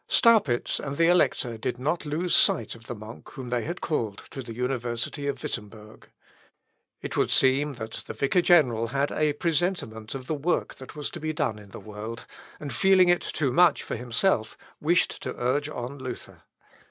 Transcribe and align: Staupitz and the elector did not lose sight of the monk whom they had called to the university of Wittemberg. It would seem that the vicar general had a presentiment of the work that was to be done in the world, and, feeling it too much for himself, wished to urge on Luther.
Staupitz 0.07 0.79
and 0.79 0.97
the 0.97 1.09
elector 1.09 1.59
did 1.59 1.77
not 1.77 2.07
lose 2.07 2.35
sight 2.35 2.73
of 2.73 2.87
the 2.87 2.95
monk 2.95 3.29
whom 3.33 3.51
they 3.51 3.61
had 3.65 3.81
called 3.81 4.23
to 4.31 4.41
the 4.41 4.55
university 4.55 5.27
of 5.27 5.39
Wittemberg. 5.43 6.09
It 7.03 7.15
would 7.15 7.29
seem 7.29 7.75
that 7.75 8.05
the 8.07 8.15
vicar 8.15 8.41
general 8.41 8.87
had 8.87 9.11
a 9.11 9.33
presentiment 9.33 10.15
of 10.15 10.25
the 10.25 10.33
work 10.33 10.73
that 10.77 10.95
was 10.95 11.11
to 11.11 11.19
be 11.19 11.33
done 11.33 11.59
in 11.59 11.69
the 11.69 11.79
world, 11.79 12.25
and, 12.59 12.73
feeling 12.73 13.09
it 13.09 13.21
too 13.21 13.51
much 13.51 13.83
for 13.83 13.95
himself, 13.95 14.57
wished 14.79 15.21
to 15.21 15.35
urge 15.37 15.69
on 15.69 15.99
Luther. 15.99 16.41